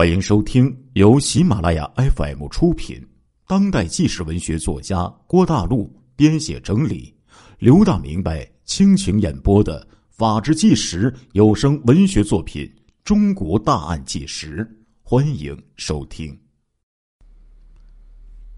[0.00, 3.06] 欢迎收听由喜马拉雅 FM 出品、
[3.46, 7.14] 当代纪实文学作家郭大陆编写整理、
[7.58, 12.64] 刘大明白倾情演播的《法制纪实》有声文学作品
[13.04, 14.64] 《中国大案纪实》，
[15.02, 16.34] 欢迎收听。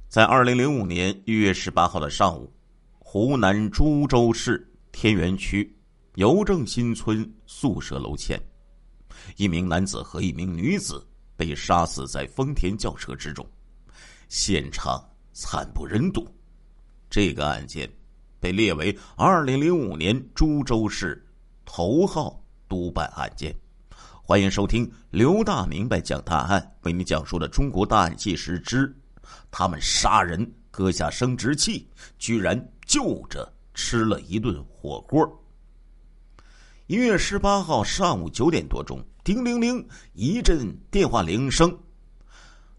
[0.08, 2.48] 在二零零五年一月十八号的上午，
[3.00, 5.76] 湖南株洲市天元区
[6.14, 8.40] 邮政新村宿舍楼前，
[9.36, 11.04] 一名男子和一名女子。
[11.42, 13.44] 被杀死在丰田轿车之中，
[14.28, 16.24] 现场惨不忍睹。
[17.10, 17.90] 这个案件
[18.38, 21.20] 被列为二零零五年株洲市
[21.64, 23.52] 头号督办案件。
[24.22, 28.94] 欢迎收听刘大明白讲大案，为你讲述的中国大案纪实之：
[29.50, 31.88] 他们杀人割下生殖器，
[32.20, 35.28] 居然就着吃了一顿火锅。
[36.86, 39.04] 一月十八号上午九点多钟。
[39.24, 41.78] 叮铃铃，一阵电话铃声。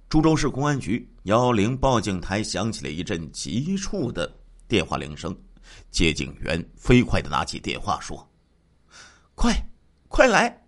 [0.09, 4.29] 株洲市公安局幺零报警台响起了一阵急促的
[4.67, 5.33] 电话铃声。
[5.89, 8.29] 接警员飞快的拿起电话说
[9.35, 9.55] ：“快，
[10.09, 10.61] 快来！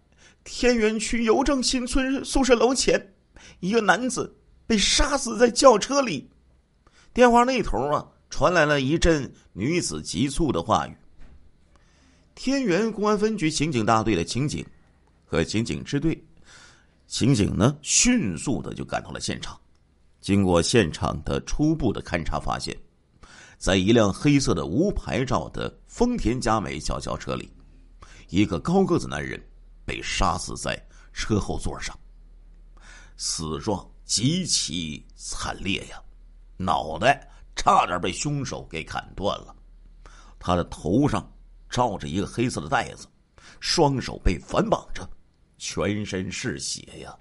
[0.45, 3.13] 天元区邮政新村宿舍楼前，
[3.59, 4.33] 一个男子
[4.65, 6.29] 被杀死在轿车里。”
[7.13, 10.95] 电话那头啊，传来了一阵女子急促的话语。
[12.33, 14.65] 天元公安分局刑警大队的刑警。
[15.35, 16.17] 和刑警支队，
[17.07, 19.59] 刑警呢迅速的就赶到了现场。
[20.21, 22.75] 经过现场的初步的勘查，发现，
[23.57, 27.51] 在一辆黑色的无牌照的丰田佳美小轿车里，
[28.29, 29.37] 一个高个子男人
[29.85, 31.93] 被杀死在车后座上。
[33.17, 36.01] 死状极其惨烈呀，
[36.55, 39.53] 脑袋差点被凶手给砍断了，
[40.39, 41.29] 他的头上
[41.69, 43.05] 罩着一个黑色的袋子，
[43.59, 45.07] 双手被反绑着。
[45.57, 47.15] 全身是血呀！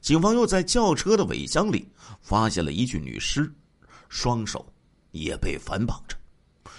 [0.00, 1.88] 警方又在轿车的尾箱里
[2.20, 3.52] 发现了一具女尸，
[4.08, 4.70] 双手
[5.10, 6.16] 也被反绑着，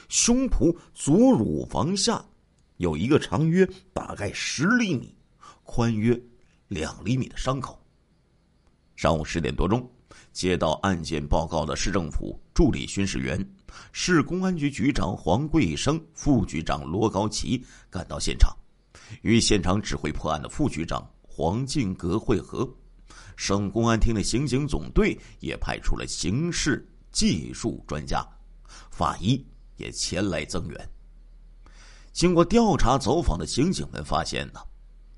[0.07, 2.23] 胸脯左乳房下
[2.77, 5.15] 有一个长约大概十厘米、
[5.63, 6.21] 宽约
[6.67, 7.81] 两厘米的伤口。
[8.95, 9.89] 上午十点多钟，
[10.31, 13.43] 接到案件报告的市政府助理巡视员、
[13.91, 18.55] 市公安局局长黄贵生、副局长罗高奇赶到现场。
[19.21, 22.67] 与现场指挥破案的副局长黄进阁会合，
[23.35, 28.25] 省公安厅的刑警总队也派出了刑事技术专家，
[28.89, 29.45] 法医
[29.77, 30.89] 也前来增援。
[32.11, 34.61] 经过调查走访的刑警们发现呢，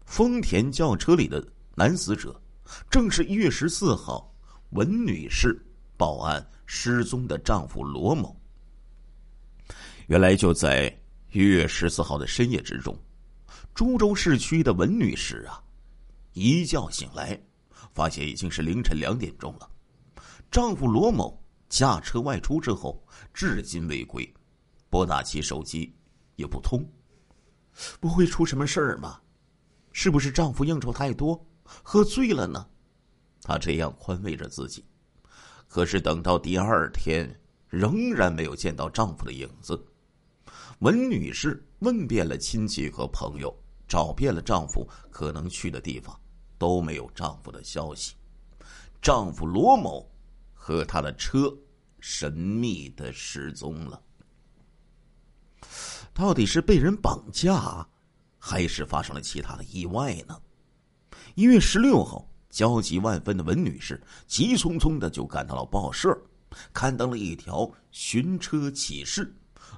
[0.05, 2.41] 丰田轿车里的男死者，
[2.89, 4.33] 正是一月十四号
[4.71, 5.63] 文女士
[5.95, 8.35] 报案失踪的丈夫罗某。
[10.07, 10.85] 原来就在
[11.31, 12.97] 一月十四号的深夜之中。
[13.77, 15.63] 株洲市区的文女士啊，
[16.33, 17.39] 一觉醒来，
[17.93, 19.69] 发现已经是凌晨两点钟了。
[20.49, 21.39] 丈夫罗某
[21.69, 22.99] 驾车外出之后，
[23.31, 24.27] 至今未归，
[24.89, 25.95] 拨打其手机
[26.37, 26.83] 也不通，
[27.99, 29.21] 不会出什么事儿吧？
[29.91, 32.67] 是不是丈夫应酬太多，喝醉了呢？
[33.43, 34.83] 她这样宽慰着自己。
[35.67, 37.31] 可是等到第二天，
[37.67, 39.79] 仍然没有见到丈夫的影子。
[40.79, 43.55] 文女士问遍了亲戚和朋友。
[43.87, 46.19] 找遍了丈夫可能去的地方，
[46.57, 48.15] 都没有丈夫的消息。
[49.01, 50.09] 丈夫罗某
[50.53, 51.55] 和他的车
[51.99, 54.01] 神秘的失踪了。
[56.13, 57.87] 到底是被人绑架，
[58.39, 60.41] 还是发生了其他的意外呢？
[61.35, 66.19] 一月十六号，焦急万分的文女士急匆匆的就赶到了报社，
[66.73, 69.31] 刊登了一条寻车启事，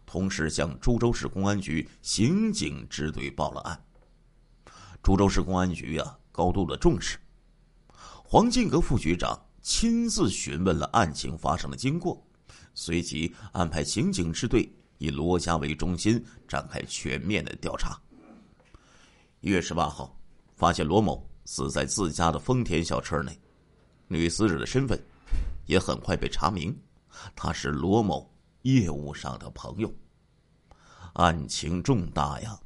[0.06, 3.84] 同时向株洲市公安局刑警支队报了案。
[5.02, 7.18] 株洲市公安局啊，高度的重视。
[8.24, 12.22] 黄进阁副局长亲自询问了案情发生的经过，
[12.74, 18.00] 随即安排刑警支队以罗家为中心展开全面的调查。
[19.42, 20.16] 一月十八号，
[20.56, 23.40] 发现罗某死在自家的丰田小车内，
[24.08, 25.02] 女死者的身份
[25.66, 26.78] 也很快被查明，
[27.36, 28.32] 她是罗某
[28.64, 29.92] 业务上的朋友。
[31.14, 32.60] 案情重大呀！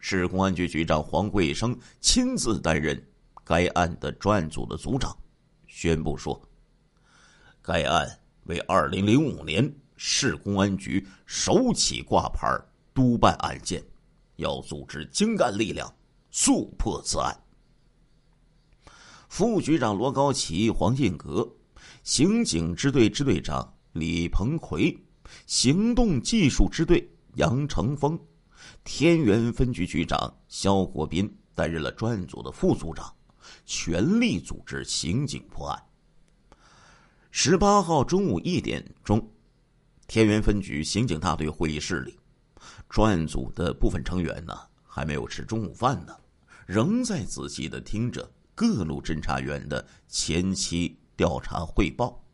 [0.00, 3.00] 市公安局局长黄贵生亲自担任
[3.44, 5.16] 该案的专案组的组长，
[5.66, 6.40] 宣布说
[7.60, 12.48] ：“该案为二零零五年市公安局首起挂牌
[12.94, 13.84] 督办案件，
[14.36, 15.92] 要组织精干力量
[16.30, 17.38] 速破此案。”
[19.28, 21.48] 副局长罗高奇、黄进阁，
[22.02, 24.98] 刑警支队支队长李鹏奎，
[25.46, 28.18] 行动技术支队杨成峰。
[28.84, 33.14] 天元分局局长肖国斌担任了专案组的副组长，
[33.66, 35.82] 全力组织刑警破案。
[37.30, 39.30] 十八号中午一点钟，
[40.06, 42.18] 天元分局刑警大队会议室里，
[42.88, 46.16] 专案组的部分成员呢还没有吃中午饭呢，
[46.66, 52.24] 仍在仔细的听着各路侦查员的前期调查汇报。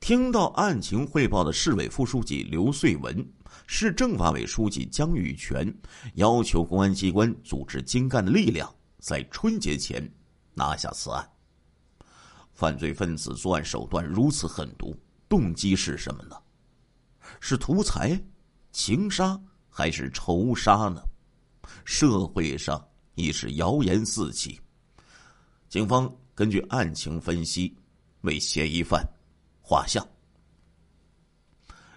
[0.00, 3.26] 听到案情汇报的市委副书记刘穗文、
[3.66, 5.72] 市政法委书记姜玉泉
[6.14, 10.08] 要求公安机关组织精干的力量，在春节前
[10.54, 11.28] 拿下此案。
[12.52, 14.96] 犯罪分子作案手段如此狠毒，
[15.28, 16.36] 动机是什么呢？
[17.40, 18.18] 是图财、
[18.72, 19.38] 情杀
[19.68, 21.02] 还是仇杀呢？
[21.84, 22.82] 社会上
[23.14, 24.60] 已是谣言四起。
[25.68, 27.76] 警方根据案情分析，
[28.20, 29.04] 为嫌疑犯
[29.60, 30.06] 画像。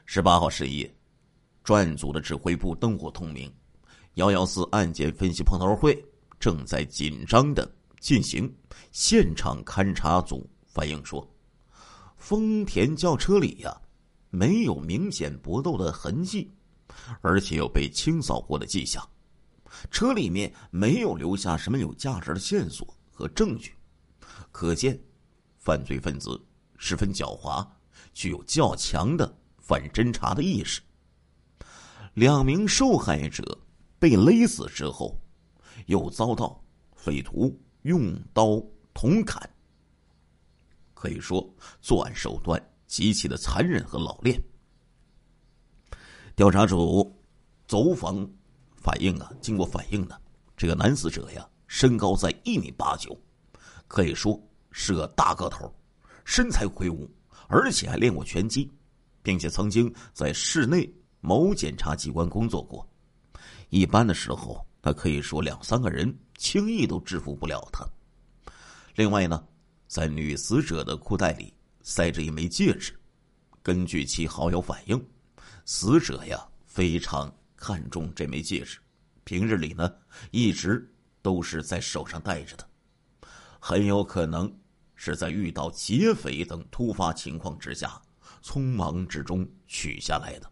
[0.05, 0.91] 十八号深夜，
[1.63, 3.51] 专案组的指挥部灯火通明，
[4.15, 6.03] 幺幺四案件分析碰头会
[6.39, 7.69] 正在紧张的
[7.99, 8.51] 进行。
[8.91, 11.27] 现场勘查组反映说，
[12.17, 13.79] 丰田轿车里呀
[14.29, 16.51] 没有明显搏斗的痕迹，
[17.21, 19.07] 而且有被清扫过的迹象。
[19.91, 23.73] 车里面没有留下什么有价值的线索和证据，
[24.51, 24.99] 可见
[25.57, 26.41] 犯罪分子
[26.77, 27.67] 十分狡猾，
[28.13, 30.81] 具有较强的反侦查的意识。
[32.13, 33.43] 两名受害者
[33.97, 35.19] 被勒死之后，
[35.85, 36.63] 又遭到
[36.95, 37.57] 匪徒。
[37.83, 38.61] 用刀
[38.93, 39.41] 捅砍，
[40.93, 41.41] 可以说
[41.79, 44.37] 作案手段极其的残忍和老练。
[46.35, 47.09] 调查组
[47.69, 48.29] 走访
[48.75, 50.19] 反映啊，经过反映呢，
[50.57, 53.17] 这个男死者呀，身高在一米八九，
[53.87, 54.37] 可以说
[54.71, 55.73] 是个大个头，
[56.25, 57.09] 身材魁梧，
[57.47, 58.69] 而且还练过拳击，
[59.23, 62.87] 并且曾经在市内某检察机关工作过。
[63.69, 66.17] 一般的时候，他可以说两三个人。
[66.39, 67.85] 轻易都制服不了他。
[68.95, 69.45] 另外呢，
[69.87, 72.97] 在女死者的裤袋里塞着一枚戒指，
[73.61, 75.05] 根据其好友反映，
[75.65, 78.79] 死者呀非常看重这枚戒指，
[79.25, 79.93] 平日里呢
[80.31, 80.89] 一直
[81.21, 82.65] 都是在手上戴着的，
[83.59, 84.49] 很有可能
[84.95, 88.01] 是在遇到劫匪等突发情况之下，
[88.41, 90.49] 匆忙之中取下来的。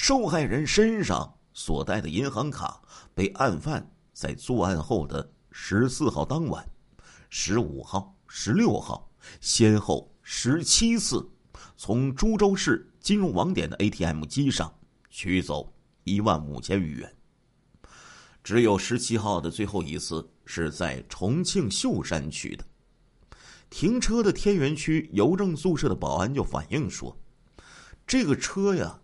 [0.00, 2.80] 受害人身上所带的银行卡
[3.16, 3.84] 被案犯。
[4.12, 6.64] 在作案后的十四号当晚、
[7.28, 9.10] 十五号、十六号，
[9.40, 11.28] 先后十七次
[11.76, 14.72] 从株洲市金融网点的 ATM 机上
[15.10, 15.72] 取走
[16.04, 17.16] 一万五千余元。
[18.44, 22.64] 只有十七号的最后一次是在重庆秀山取的。
[23.68, 27.16] 停车的天元区邮政宿舍的保安就反映说，
[28.06, 29.00] 这个车呀，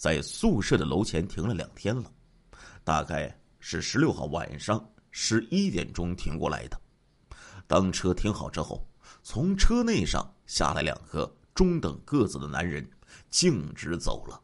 [0.00, 2.10] 在宿舍的楼前停了两天了，
[2.82, 3.36] 大概。
[3.62, 6.80] 是十六号晚上十一点钟停过来的。
[7.66, 8.88] 当车停好之后，
[9.22, 12.90] 从车内上下来两个中等个子的男人，
[13.28, 14.40] 径直走了。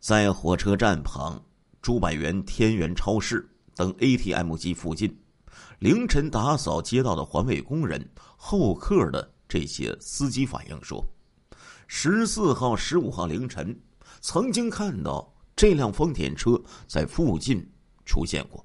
[0.00, 1.40] 在火车站旁、
[1.80, 5.16] 朱百元天元超市等 ATM 机附近，
[5.78, 8.04] 凌晨打扫街道的环卫工人、
[8.36, 11.06] 候客的这些司机反映说，
[11.86, 13.80] 十四号、十五号凌晨，
[14.28, 17.64] 曾经看到这辆丰田车在附近。
[18.04, 18.64] 出现过，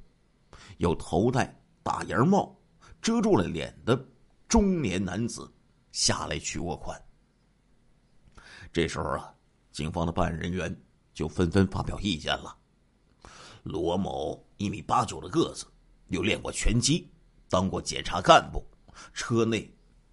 [0.78, 2.56] 有头戴大檐帽、
[3.02, 4.00] 遮住了脸的
[4.48, 5.52] 中年男子
[5.92, 7.00] 下来取货款。
[8.72, 9.34] 这时候啊，
[9.72, 10.76] 警方的办案人员
[11.12, 12.56] 就纷纷发表意见了。
[13.64, 15.66] 罗某一米八九的个子，
[16.08, 17.08] 又练过拳击，
[17.50, 18.64] 当过检察干部，
[19.14, 19.72] 车内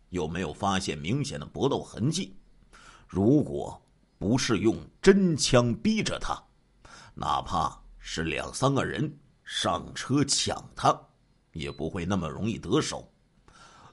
[0.09, 2.35] 又没有发现明显的搏斗痕迹。
[3.07, 3.81] 如果
[4.19, 6.37] 不是用真枪逼着他，
[7.15, 7.81] 哪怕……
[8.11, 10.99] 是两三个人上车抢他，
[11.53, 13.07] 也不会那么容易得手。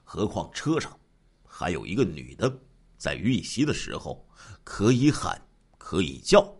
[0.04, 0.98] 何况车上
[1.44, 2.50] 还有一个女的，
[2.96, 4.26] 在遇袭的时候
[4.64, 5.38] 可以喊
[5.76, 6.50] 可以叫。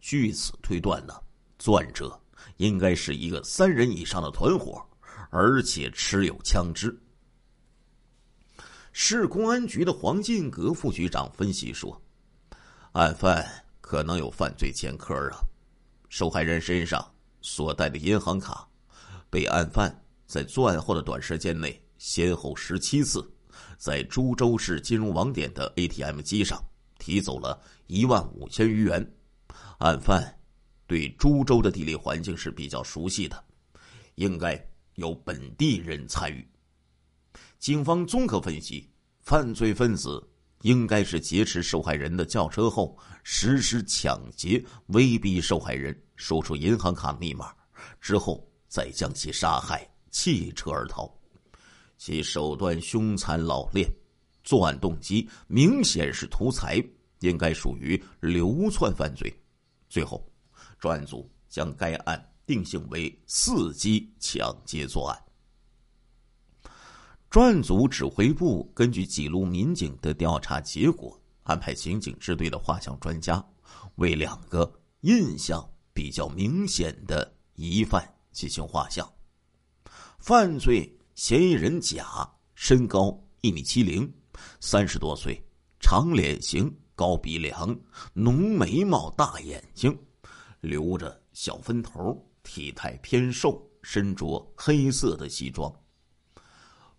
[0.00, 1.14] 据此推断呢，
[1.58, 2.20] 作案者
[2.58, 4.86] 应该是一个三人以上的团伙，
[5.30, 6.94] 而且持有枪支。
[8.92, 11.98] 市公安局的黄进阁副局长分析说，
[12.96, 13.46] 案犯
[13.82, 15.44] 可能有犯罪前科啊。
[16.08, 17.06] 受害人身上
[17.42, 18.66] 所带的银行卡，
[19.28, 23.22] 被案犯在作案后的短时间内，先后十七次，
[23.76, 26.58] 在株洲市金融网点的 ATM 机上
[26.98, 29.06] 提走了一万五千余元。
[29.76, 30.34] 案犯
[30.86, 33.44] 对株洲的地理环境是比较熟悉的，
[34.14, 34.58] 应该
[34.94, 36.48] 有本地人参与。
[37.58, 38.88] 警方综合分析，
[39.20, 40.26] 犯罪分子。
[40.62, 47.54] 应该是劫持受害人的轿车后，实施抢劫，威逼受害人说出银行卡密码，
[48.00, 51.08] 之后再将其杀害，弃车而逃，
[51.98, 53.88] 其手段凶残老练，
[54.42, 56.82] 作案动机明显是图财，
[57.20, 59.32] 应该属于流窜犯罪。
[59.88, 60.26] 最后，
[60.78, 65.25] 专案组将该案定性为伺机抢劫作案。
[67.36, 73.46] 专案组指挥部根据几路民警的调查结果，安排刑警支队的画像专家
[73.96, 75.62] 为两个印象
[75.92, 78.02] 比较明显的疑犯
[78.32, 79.06] 进行画像。
[80.18, 84.10] 犯罪嫌疑人甲身高一米七零，
[84.58, 85.38] 三十多岁，
[85.78, 87.78] 长脸型、高鼻梁、
[88.14, 89.94] 浓眉毛、大眼睛，
[90.62, 95.70] 留着小分头，体态偏瘦，身着黑色的西装。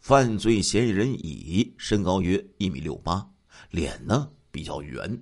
[0.07, 3.29] 犯罪嫌疑人乙身高约一米六八，
[3.71, 5.21] 脸呢比较圆，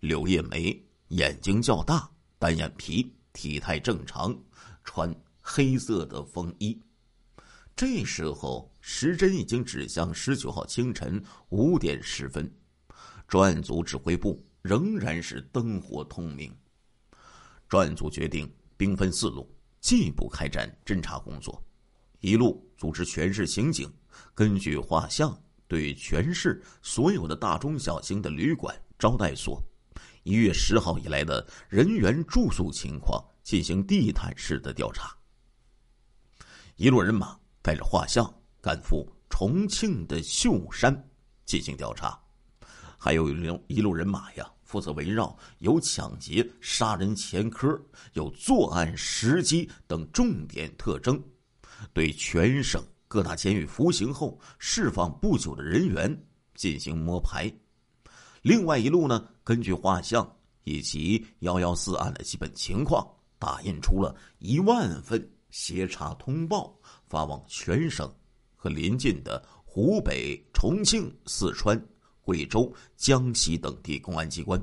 [0.00, 4.36] 柳叶眉，眼睛较大，单眼皮，体态正常，
[4.82, 6.76] 穿黑色的风衣。
[7.76, 12.52] 这时候时针已经指向十九号清晨五点十分，
[13.28, 16.52] 专案组指挥部仍然是灯火通明。
[17.68, 19.48] 专案组决定兵分四路，
[19.80, 21.64] 进一步开展侦查工作。
[22.18, 23.88] 一路组织全市刑警。
[24.34, 29.62] 根据画像，对全市所有的大中小型的旅馆、招待所，
[30.22, 35.16] 一月十号以来的人员住宿情况进行地毯式的调查。
[36.76, 41.08] 一路人马带着画像赶赴重庆的秀山
[41.44, 42.18] 进行调查，
[42.98, 47.80] 还有一路一路人马呀，负责围绕有抢劫、杀人前科、
[48.14, 51.22] 有作案时机等重点特征，
[51.92, 52.82] 对全省。
[53.14, 57.48] 各大监狱服刑后释放不久的人员进行摸排，
[58.42, 60.28] 另外一路呢，根据画像
[60.64, 68.12] 以及幺幺四案的基本情况，打印出了一万份协查通报，发往全省
[68.56, 71.80] 和邻近的湖北、重庆、四川、
[72.20, 74.60] 贵州、江西等地公安机关，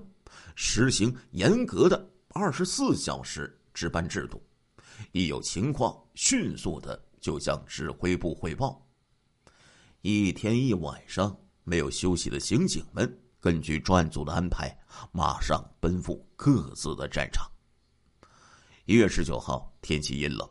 [0.56, 4.44] 实行严格的二十四小时值班制度，
[5.14, 7.02] 一有情况迅速的。
[7.22, 8.86] 就向指挥部汇报。
[10.02, 14.76] 一天一晚上没有休息的刑警们，根据专案组的安排，
[15.12, 17.50] 马上奔赴各自的战场。
[18.86, 20.50] 一月十九号，天气阴冷，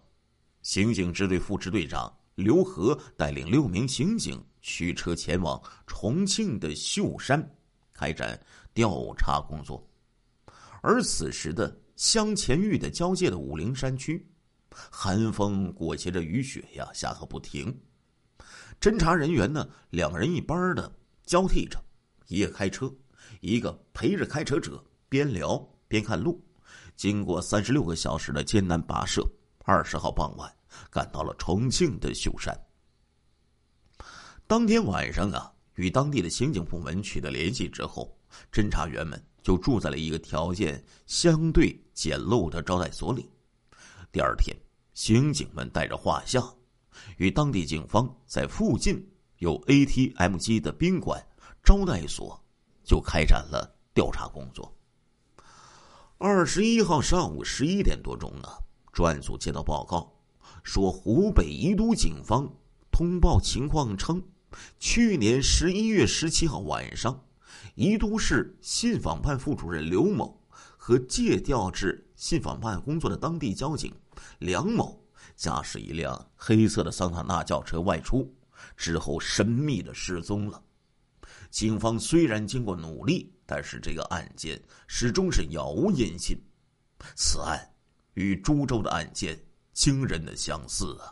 [0.62, 7.44] 刑警支队副支队长刘和带领六名刑警驱车前往重庆的秀山，
[7.92, 8.40] 开展
[8.72, 9.84] 调查工作。
[10.80, 14.24] 而此时的湘黔豫的交界的武陵山区。
[14.90, 17.76] 寒风裹挟着雨雪呀，下个不停。
[18.80, 20.90] 侦查人员呢，两人一班的
[21.24, 21.82] 交替着，
[22.28, 22.92] 一个开车，
[23.40, 26.42] 一个陪着开车者，边聊边看路。
[26.96, 29.26] 经过三十六个小时的艰难跋涉，
[29.64, 30.50] 二十号傍晚
[30.90, 32.54] 赶到了重庆的秀山。
[34.46, 38.16] 当天晚上啊，与当地的刑警部门取得联系之后，
[38.52, 43.30] 侦查员们就住在了一个条件相对简陋的招待所里。
[44.12, 44.56] 第二天，
[44.92, 46.56] 刑警们带着画像，
[47.16, 51.24] 与当地警方在附近有 ATM 机的宾馆、
[51.62, 52.42] 招待所，
[52.82, 54.76] 就开展了调查工作。
[56.18, 58.48] 二十一号上午十一点多钟呢，
[58.92, 60.12] 专案组接到报告，
[60.64, 62.52] 说湖北宜都警方
[62.90, 64.20] 通报情况称，
[64.80, 67.24] 去年十一月十七号晚上，
[67.76, 70.40] 宜都市信访办副主任刘某。
[70.82, 73.90] 和借调至信访办工作的当地交警
[74.40, 75.02] 梁某
[75.36, 78.30] 驾驶一辆黑色的桑塔纳轿车外出，
[78.76, 80.62] 之后神秘的失踪了。
[81.50, 86.38] 警方虽然经过努力，但是这个案件始终是杳无音信。
[87.16, 87.58] 此案
[88.12, 91.08] 与株洲的案件惊人的相似啊！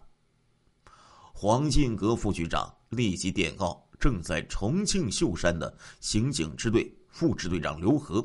[1.33, 8.23] 黄进阁副局长立即电告正在重庆秀山的刑警支队副支队长刘和。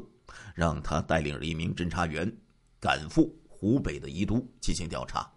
[0.56, 2.32] 让他带领了一名侦查员
[2.84, 5.32] 赶赴湖北的宜都进行调查，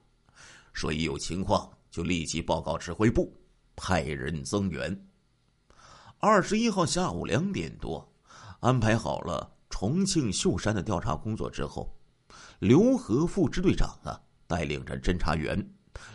[0.72, 3.32] 说一有情况就立即报告指挥部，
[3.76, 5.08] 派人增援。
[6.18, 8.12] 二十一号下午两点多，
[8.58, 11.96] 安排好了重庆秀山的调查工作之后，
[12.58, 15.56] 刘和副支队长啊带领着侦查员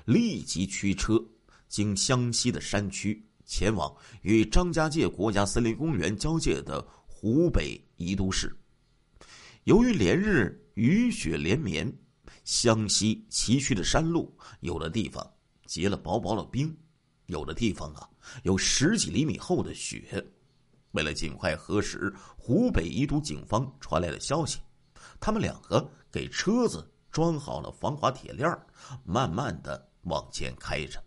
[0.03, 1.17] 立即驱车
[1.69, 8.53] 经湘西的山区前往与张家界国家森林公园交界的湖北宜都市。
[9.63, 11.91] 由于连日雨雪连绵，
[12.43, 15.25] 湘西崎岖的山路有的地方
[15.65, 16.75] 结了薄薄的冰，
[17.25, 18.09] 有的地方啊
[18.43, 20.25] 有十几厘米厚的雪。
[20.91, 24.59] 为了尽快核实湖北宜都警方传来的消息，
[25.19, 28.49] 他们两个给车子装好了防滑铁链
[29.05, 31.01] 慢慢的往前开着。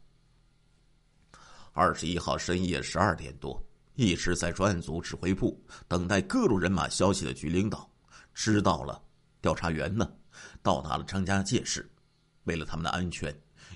[1.73, 3.63] 二十一号深夜十二点多，
[3.95, 7.91] 一直在专案组指挥部等待各路人马消息的局领导，
[8.33, 9.03] 知道了
[9.45, 10.11] 调查员呢
[10.63, 11.87] 到达了张家界市。
[12.45, 13.31] 为了他们的安全，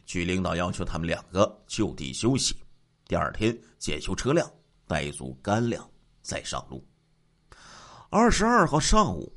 [0.07, 2.57] 局领导要求他们两个就地休息，
[3.07, 4.51] 第二天检修车辆，
[4.87, 5.87] 带足干粮
[6.23, 6.83] 再上路。
[8.09, 9.31] 二十二号上午，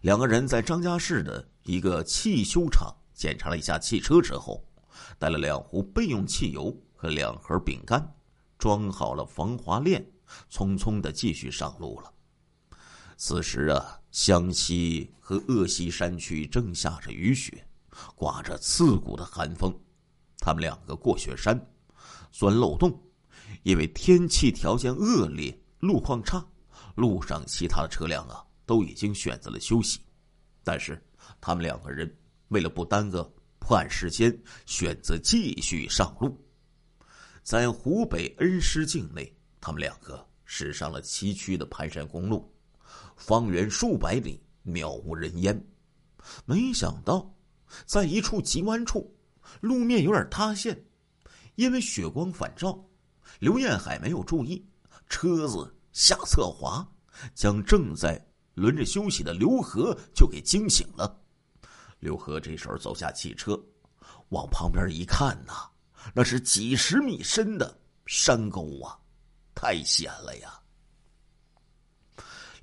[0.00, 4.66] 两个人在张家市的一个汽修厂检查了一下汽车之后，
[5.18, 8.02] 带了两壶备用汽油和两盒饼干，
[8.56, 10.02] 装好了防滑链，
[10.50, 12.10] 匆匆的继续上路了。
[13.18, 17.66] 此时啊，湘西和鄂西山区正下着雨雪。
[18.14, 19.76] 刮着刺骨的寒风，
[20.38, 21.60] 他们两个过雪山，
[22.30, 22.96] 钻漏洞。
[23.64, 26.44] 因为天气条件恶劣，路况差，
[26.94, 29.98] 路上其他的车辆啊都已经选择了休息。
[30.62, 31.00] 但是
[31.40, 32.08] 他们两个人
[32.48, 33.28] 为了不耽搁
[33.58, 34.32] 破案时间，
[34.64, 36.40] 选择继续上路。
[37.42, 42.48] 在湖北恩施境内，他们两个驶上了崎岖的盘山公路，
[43.16, 45.66] 方圆数百里渺无人烟。
[46.44, 47.30] 没想到。
[47.86, 49.12] 在一处急弯处，
[49.60, 50.80] 路面有点塌陷，
[51.56, 52.78] 因为雪光反照，
[53.40, 54.64] 刘彦海没有注意，
[55.08, 56.86] 车子下侧滑，
[57.34, 61.20] 将正在轮着休息的刘和就给惊醒了。
[61.98, 63.60] 刘和这时候走下汽车，
[64.28, 65.68] 往旁边一看呐，
[66.14, 68.96] 那是几十米深的山沟啊，
[69.52, 70.60] 太险了呀！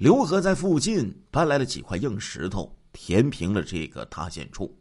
[0.02, 4.76] 刘和在附近搬来了几块硬石头，填平了这个塌陷处。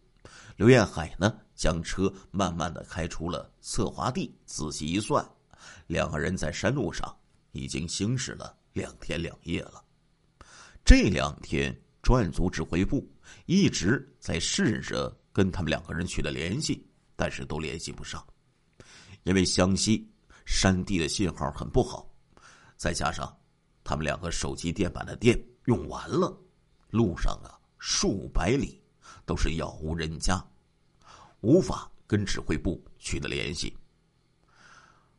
[0.56, 5.22] 刘彦海呢，将车慢慢的开出了侧滑地，仔细一算，
[5.88, 7.14] 两个人在山路上
[7.52, 9.84] 已经行驶了两天两夜了。
[10.86, 13.06] 这两天，专案组指挥部
[13.44, 16.82] 一直在试着跟他们两个人取得联系，
[17.14, 18.26] 但是都联系不上，
[19.24, 20.10] 因为湘西
[20.46, 22.10] 山地的信号很不好，
[22.78, 23.30] 再加上
[23.90, 26.32] 他们两个手机电板的电用完了，
[26.90, 28.80] 路上啊数百里
[29.26, 30.40] 都是杳无人家。
[31.40, 33.76] 无法跟指挥部取得联系。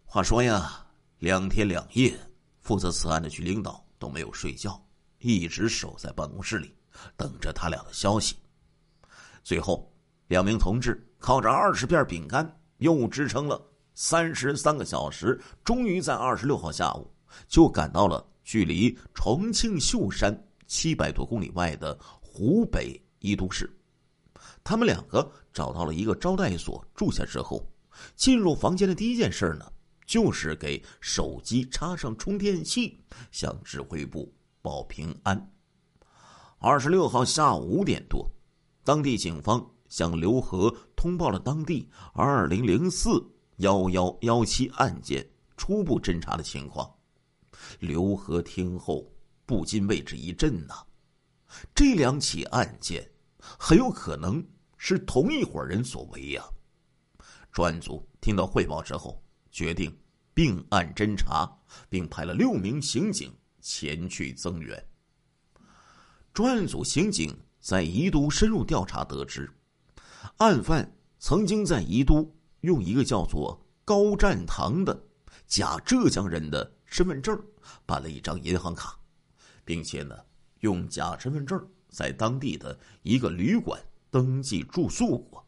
[0.05, 0.87] 话说呀，
[1.19, 2.17] 两天两夜，
[2.61, 4.81] 负责此案的局领导都没有睡觉，
[5.19, 6.73] 一直守在办公室里，
[7.17, 8.37] 等着他俩的消息。
[9.43, 9.93] 最后，
[10.27, 13.61] 两名同志靠着二十片饼干，又支撑了
[13.95, 17.13] 三十三个小时，终于在二十六号下午
[17.49, 20.35] 就赶到了距离重庆秀山
[20.67, 23.69] 七百多公里外的湖北宜都市。
[24.63, 27.65] 他们两个找到了一个招待所住下之后，
[28.15, 29.71] 进入房间的第一件事呢，
[30.05, 32.99] 就是给手机插上充电器，
[33.31, 35.51] 向指挥部报平安。
[36.59, 38.29] 二十六号下午五点多，
[38.83, 43.09] 当地警方向刘和通报了当地二零零四
[43.57, 45.27] 幺幺幺七案件
[45.57, 46.89] 初步侦查的情况。
[47.79, 49.11] 刘和听后
[49.45, 50.75] 不禁为之一震呐，
[51.75, 53.07] 这两起案件。
[53.57, 54.45] 很有可能
[54.77, 56.43] 是同一伙人所为呀！
[57.51, 59.19] 专案组听到汇报之后，
[59.49, 59.91] 决定
[60.31, 61.51] 并案侦查，
[61.89, 64.87] 并派了六名刑警前去增援。
[66.31, 69.51] 专案组刑警在宜都深入调查，得知
[70.37, 75.03] 案犯曾经在宜都用一个叫做高占堂的
[75.47, 77.43] 假浙江人的身份证
[77.85, 78.99] 办了一张银行卡，
[79.63, 80.17] 并且呢，
[80.59, 81.67] 用假身份证。
[81.89, 83.77] 在当地的一个旅馆
[84.09, 85.45] 登记住宿过，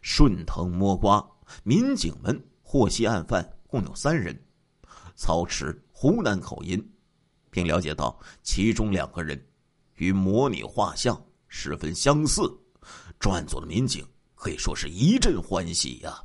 [0.00, 1.22] 顺藤摸瓜，
[1.62, 4.34] 民警们获悉案犯共有三人，
[5.14, 6.82] 操持湖南口音，
[7.50, 9.38] 并了解到其中两个人
[9.96, 12.50] 与模拟画像十分相似，
[13.20, 14.02] 专案组的民警
[14.34, 16.18] 可以说是一阵欢喜呀。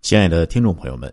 [0.00, 1.12] 亲爱的听众朋友们，